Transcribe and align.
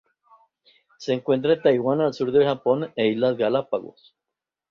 Se 0.97 1.13
encuentra 1.13 1.53
en 1.53 1.61
Taiwán, 1.61 2.01
el 2.01 2.11
sur 2.11 2.31
del 2.31 2.45
Japón 2.45 2.91
e 2.95 3.05
Islas 3.09 3.37
Galápagos. 3.37 4.15